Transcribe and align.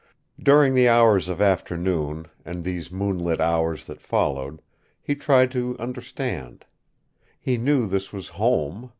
During 0.41 0.73
the 0.73 0.89
hours 0.89 1.29
of 1.29 1.39
afternoon, 1.39 2.25
and 2.43 2.63
these 2.63 2.91
moonlit 2.91 3.39
hours 3.39 3.85
that 3.85 4.01
followed, 4.01 4.59
he 4.99 5.13
tried 5.13 5.51
to 5.51 5.77
understand. 5.77 6.65
He 7.39 7.55
knew 7.59 7.85
this 7.85 8.11
was 8.11 8.29
home. 8.29 8.89